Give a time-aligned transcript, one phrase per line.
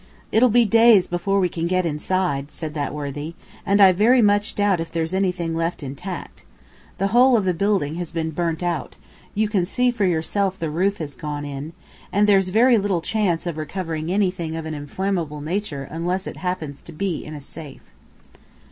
[0.31, 3.35] "It'll be days before we can get inside," said that worthy,
[3.67, 6.43] "and I very much doubt if there's anything left intact.
[6.97, 8.95] The whole of the building has been burnt out
[9.35, 11.73] you can see for yourself the roof has gone in
[12.11, 16.81] and there's very little chance of recovering anything of an inflammable nature unless it happens
[16.81, 17.83] to be in a safe."